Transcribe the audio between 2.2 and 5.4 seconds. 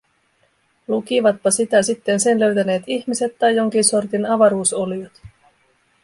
löytäneet ihmiset tai jonkin sortin avaruusoliot.